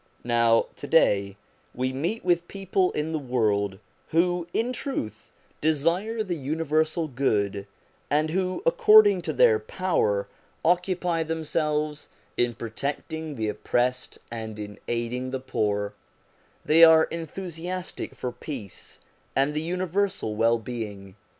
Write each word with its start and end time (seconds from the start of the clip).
Now, 0.23 0.65
to 0.77 0.87
day, 0.87 1.37
we 1.75 1.93
meet 1.93 2.25
with 2.25 2.47
people 2.47 2.89
in 2.93 3.11
the 3.11 3.19
world 3.19 3.77
who, 4.07 4.47
in 4.51 4.73
truth, 4.73 5.29
desire 5.61 6.23
the 6.23 6.35
universal 6.35 7.07
good, 7.07 7.67
and 8.09 8.31
who 8.31 8.63
according 8.65 9.21
to 9.21 9.31
their 9.31 9.59
power 9.59 10.27
occupy 10.65 11.21
themselves 11.21 12.09
hi 12.35 12.51
protecting 12.57 13.35
the 13.35 13.47
oppressed 13.49 14.17
and 14.31 14.57
in 14.57 14.79
aiding 14.87 15.29
the 15.29 15.39
poor: 15.39 15.93
they 16.65 16.83
are 16.83 17.03
enthusiastic 17.03 18.15
for 18.15 18.31
peace 18.31 19.01
and 19.35 19.53
the 19.53 19.61
universal 19.61 20.33
wellbeing. 20.35 21.15